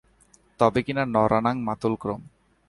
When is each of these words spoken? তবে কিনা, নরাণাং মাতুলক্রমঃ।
তবে 0.59 0.79
কিনা, 0.85 1.03
নরাণাং 1.05 1.55
মাতুলক্রমঃ। 1.67 2.25